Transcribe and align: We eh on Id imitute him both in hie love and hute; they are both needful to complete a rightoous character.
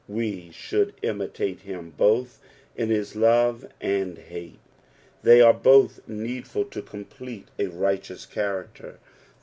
We 0.07 0.49
eh 0.71 0.75
on 0.75 0.81
Id 0.81 0.93
imitute 1.03 1.59
him 1.59 1.93
both 1.95 2.41
in 2.75 2.89
hie 2.89 3.05
love 3.13 3.67
and 3.79 4.17
hute; 4.17 4.57
they 5.21 5.41
are 5.41 5.53
both 5.53 5.99
needful 6.07 6.65
to 6.65 6.81
complete 6.81 7.49
a 7.59 7.67
rightoous 7.67 8.25
character. 8.25 8.97